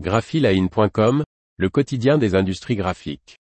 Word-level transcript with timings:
graphiline.com, 0.00 1.22
le 1.56 1.68
quotidien 1.68 2.18
des 2.18 2.34
industries 2.34 2.74
graphiques. 2.74 3.38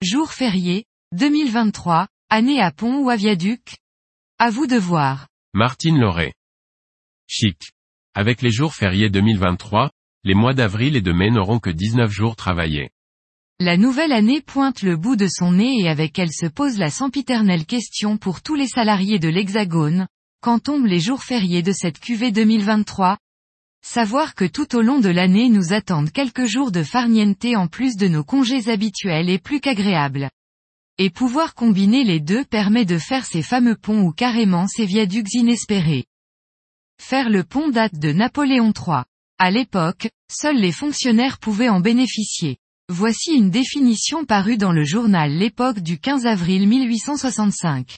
Jour 0.00 0.32
férié, 0.32 0.84
2023, 1.12 2.06
année 2.30 2.60
à 2.60 2.70
pont 2.70 3.02
ou 3.02 3.10
à 3.10 3.16
viaduc 3.16 3.78
À 4.38 4.50
vous 4.50 4.68
de 4.68 4.76
voir. 4.76 5.26
Martine 5.52 5.98
Lauré. 5.98 6.34
Chic. 7.26 7.72
Avec 8.14 8.40
les 8.40 8.52
jours 8.52 8.74
fériés 8.74 9.10
2023, 9.10 9.90
les 10.22 10.34
mois 10.34 10.54
d'avril 10.54 10.94
et 10.94 11.02
de 11.02 11.12
mai 11.12 11.30
n'auront 11.30 11.58
que 11.58 11.70
19 11.70 12.08
jours 12.08 12.36
travaillés. 12.36 12.90
La 13.60 13.76
nouvelle 13.76 14.10
année 14.10 14.40
pointe 14.40 14.82
le 14.82 14.96
bout 14.96 15.14
de 15.14 15.28
son 15.28 15.52
nez 15.52 15.78
et 15.78 15.88
avec 15.88 16.18
elle 16.18 16.32
se 16.32 16.46
pose 16.46 16.76
la 16.76 16.90
sempiternelle 16.90 17.66
question 17.66 18.16
pour 18.16 18.42
tous 18.42 18.56
les 18.56 18.66
salariés 18.66 19.20
de 19.20 19.28
l'Hexagone, 19.28 20.08
quand 20.40 20.58
tombent 20.58 20.86
les 20.86 20.98
jours 20.98 21.22
fériés 21.22 21.62
de 21.62 21.70
cette 21.70 22.00
QV 22.00 22.32
2023 22.32 23.16
Savoir 23.80 24.34
que 24.34 24.44
tout 24.44 24.74
au 24.74 24.82
long 24.82 24.98
de 24.98 25.08
l'année 25.08 25.50
nous 25.50 25.72
attendent 25.72 26.10
quelques 26.10 26.46
jours 26.46 26.72
de 26.72 26.82
farniente 26.82 27.44
en 27.54 27.68
plus 27.68 27.96
de 27.96 28.08
nos 28.08 28.24
congés 28.24 28.68
habituels 28.68 29.30
est 29.30 29.38
plus 29.38 29.60
qu'agréable. 29.60 30.30
Et 30.98 31.10
pouvoir 31.10 31.54
combiner 31.54 32.02
les 32.02 32.18
deux 32.18 32.44
permet 32.44 32.84
de 32.84 32.98
faire 32.98 33.24
ces 33.24 33.42
fameux 33.42 33.76
ponts 33.76 34.02
ou 34.02 34.10
carrément 34.10 34.66
ces 34.66 34.84
viaducs 34.84 35.32
inespérés. 35.32 36.06
Faire 37.00 37.30
le 37.30 37.44
pont 37.44 37.68
date 37.68 38.00
de 38.00 38.10
Napoléon 38.10 38.72
III. 38.76 39.04
À 39.38 39.52
l'époque, 39.52 40.08
seuls 40.28 40.58
les 40.58 40.72
fonctionnaires 40.72 41.38
pouvaient 41.38 41.68
en 41.68 41.78
bénéficier. 41.78 42.58
Voici 42.90 43.32
une 43.32 43.48
définition 43.48 44.26
parue 44.26 44.58
dans 44.58 44.72
le 44.72 44.84
journal 44.84 45.32
L'époque 45.32 45.78
du 45.78 45.98
15 45.98 46.26
avril 46.26 46.68
1865. 46.68 47.96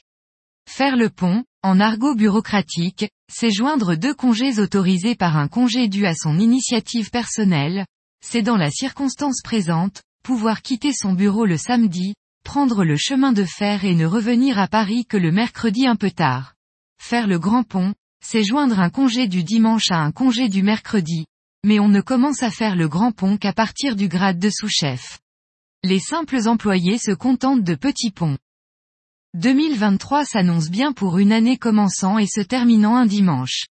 Faire 0.71 0.97
le 0.97 1.11
pont, 1.11 1.43
en 1.65 1.81
argot 1.81 2.15
bureaucratique, 2.15 3.11
c'est 3.29 3.51
joindre 3.51 3.97
deux 3.97 4.15
congés 4.15 4.61
autorisés 4.61 5.17
par 5.17 5.39
un 5.39 5.49
congé 5.49 5.89
dû 5.89 6.07
à 6.07 6.15
son 6.15 6.39
initiative 6.39 7.11
personnelle, 7.11 7.85
c'est 8.25 8.43
dans 8.43 8.57
la 8.57 8.71
circonstance 8.71 9.41
présente, 9.43 10.03
pouvoir 10.23 10.63
quitter 10.63 10.93
son 10.93 11.15
bureau 11.15 11.47
le 11.47 11.57
samedi, 11.57 12.15
prendre 12.45 12.85
le 12.85 12.97
chemin 12.97 13.33
de 13.33 13.45
fer 13.45 13.85
et 13.85 13.97
ne 13.97 14.07
revenir 14.07 14.57
à 14.57 14.69
Paris 14.69 15.05
que 15.05 15.17
le 15.17 15.33
mercredi 15.33 15.89
un 15.89 15.97
peu 15.97 16.13
tard. 16.13 16.55
Faire 17.03 17.27
le 17.27 17.41
grand 17.41 17.65
pont, 17.65 17.93
c'est 18.25 18.45
joindre 18.45 18.79
un 18.79 18.91
congé 18.91 19.27
du 19.27 19.43
dimanche 19.43 19.91
à 19.91 19.99
un 19.99 20.13
congé 20.13 20.49
du 20.49 20.63
mercredi, 20.63 21.27
mais 21.67 21.81
on 21.81 21.89
ne 21.89 22.01
commence 22.01 22.45
à 22.45 22.51
faire 22.53 22.77
le 22.77 22.87
grand 22.87 23.11
pont 23.11 23.37
qu'à 23.37 23.53
partir 23.53 23.97
du 23.97 24.07
grade 24.07 24.39
de 24.39 24.51
sous-chef. 24.51 25.19
Les 25.83 25.99
simples 25.99 26.47
employés 26.47 26.97
se 26.97 27.11
contentent 27.11 27.65
de 27.65 27.75
petits 27.75 28.13
ponts. 28.13 28.39
2023 29.35 30.25
s'annonce 30.25 30.71
bien 30.71 30.93
pour 30.93 31.19
une 31.19 31.33
année 31.33 31.59
commençant 31.59 32.19
et 32.19 32.29
se 32.29 32.41
terminant 32.41 32.95
un 32.95 33.05
dimanche. 33.05 33.67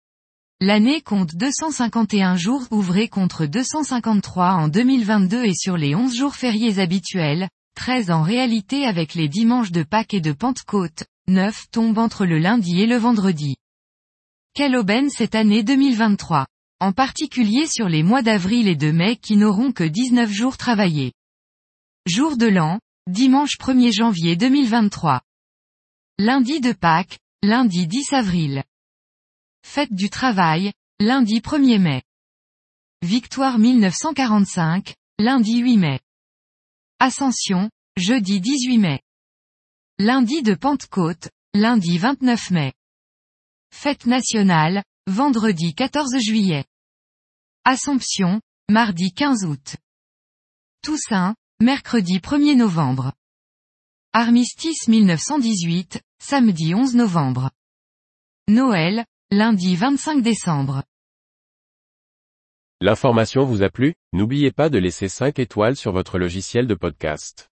L'année 0.59 0.99
compte 0.99 1.35
251 1.35 2.35
jours 2.35 2.67
ouvrés 2.69 3.07
contre 3.07 3.45
253 3.45 4.51
en 4.51 4.67
2022 4.67 5.45
et 5.45 5.53
sur 5.53 5.77
les 5.77 5.95
11 5.95 6.13
jours 6.13 6.35
fériés 6.35 6.79
habituels, 6.79 7.47
13 7.77 8.11
en 8.11 8.23
réalité 8.23 8.85
avec 8.85 9.13
les 9.15 9.29
dimanches 9.29 9.71
de 9.71 9.83
Pâques 9.83 10.13
et 10.13 10.21
de 10.21 10.33
Pentecôte, 10.33 11.05
9 11.29 11.71
tombent 11.71 11.99
entre 11.99 12.25
le 12.25 12.39
lundi 12.39 12.81
et 12.81 12.87
le 12.87 12.97
vendredi. 12.97 13.55
Quelle 14.53 14.75
aubaine 14.75 15.09
cette 15.09 15.35
année 15.35 15.63
2023 15.63 16.45
en 16.85 16.91
particulier 16.91 17.65
sur 17.65 17.89
les 17.89 18.03
mois 18.03 18.21
d'avril 18.21 18.67
et 18.67 18.75
de 18.75 18.91
mai 18.91 19.17
qui 19.17 19.37
n'auront 19.37 19.71
que 19.71 19.83
19 19.83 20.31
jours 20.31 20.55
travaillés. 20.55 21.13
Jour 22.05 22.37
de 22.37 22.45
l'an, 22.45 22.79
dimanche 23.07 23.57
1er 23.57 23.91
janvier 23.91 24.35
2023. 24.35 25.23
Lundi 26.19 26.61
de 26.61 26.73
Pâques, 26.73 27.17
lundi 27.41 27.87
10 27.87 28.13
avril. 28.13 28.63
Fête 29.65 29.93
du 29.93 30.11
travail, 30.11 30.73
lundi 30.99 31.39
1er 31.39 31.79
mai. 31.79 32.03
Victoire 33.01 33.57
1945, 33.57 34.93
lundi 35.17 35.57
8 35.57 35.77
mai. 35.77 35.99
Ascension, 36.99 37.71
jeudi 37.97 38.39
18 38.41 38.77
mai. 38.77 39.01
Lundi 39.97 40.43
de 40.43 40.53
Pentecôte, 40.53 41.31
lundi 41.55 41.97
29 41.97 42.51
mai. 42.51 42.73
Fête 43.73 44.05
nationale, 44.05 44.83
vendredi 45.07 45.73
14 45.73 46.19
juillet. 46.19 46.63
Assomption, 47.67 48.41
mardi 48.69 49.11
15 49.11 49.43
août. 49.45 49.77
Toussaint, 50.83 51.33
mercredi 51.59 52.19
1er 52.19 52.55
novembre. 52.55 53.13
Armistice 54.13 54.87
1918, 54.87 55.99
samedi 56.21 56.75
11 56.75 56.93
novembre. 56.93 57.49
Noël, 58.47 59.03
lundi 59.31 59.75
25 59.75 60.21
décembre. 60.21 60.83
L'information 62.81 63.45
vous 63.45 63.63
a 63.63 63.71
plu? 63.71 63.95
N'oubliez 64.13 64.51
pas 64.51 64.69
de 64.69 64.77
laisser 64.77 65.09
5 65.09 65.39
étoiles 65.39 65.75
sur 65.75 65.91
votre 65.91 66.19
logiciel 66.19 66.67
de 66.67 66.75
podcast. 66.75 67.49